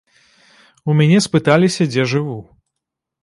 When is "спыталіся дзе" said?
1.27-2.03